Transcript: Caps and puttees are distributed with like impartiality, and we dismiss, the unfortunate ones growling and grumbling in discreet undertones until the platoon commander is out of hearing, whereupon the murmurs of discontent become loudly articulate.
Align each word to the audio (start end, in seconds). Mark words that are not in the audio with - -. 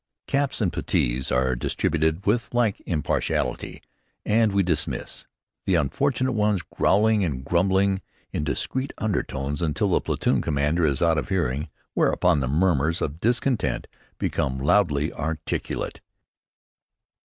Caps 0.25 0.61
and 0.61 0.73
puttees 0.73 1.31
are 1.31 1.53
distributed 1.55 2.25
with 2.25 2.55
like 2.55 2.81
impartiality, 2.87 3.83
and 4.25 4.51
we 4.51 4.63
dismiss, 4.63 5.27
the 5.67 5.75
unfortunate 5.75 6.31
ones 6.31 6.63
growling 6.75 7.23
and 7.23 7.45
grumbling 7.45 8.01
in 8.33 8.43
discreet 8.43 8.93
undertones 8.97 9.61
until 9.61 9.89
the 9.89 10.01
platoon 10.01 10.41
commander 10.41 10.87
is 10.87 11.03
out 11.03 11.19
of 11.19 11.29
hearing, 11.29 11.69
whereupon 11.93 12.39
the 12.39 12.47
murmurs 12.47 12.99
of 12.99 13.19
discontent 13.19 13.85
become 14.17 14.57
loudly 14.57 15.13
articulate. 15.13 16.01